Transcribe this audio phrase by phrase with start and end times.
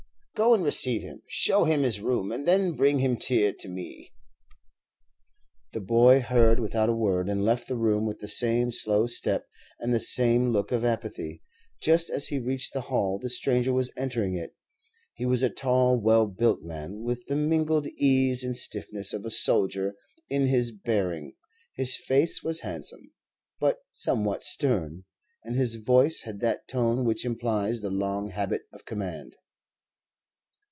[0.33, 4.11] Go and receive him, show him his room, and then bring him here to me."
[5.71, 9.45] The boy heard without a word, and left the room with the same slow step
[9.79, 11.43] and the same look of apathy.
[11.79, 14.55] Just as he reached the hall the stranger was entering it.
[15.13, 19.29] He was a tall, well built man, with the mingled ease and stiffness of a
[19.29, 19.93] soldier
[20.27, 21.33] in his bearing;
[21.75, 23.11] his face was handsome,
[23.59, 25.03] but somewhat stern,
[25.43, 29.35] and his voice had that tone which implies the long habit of command.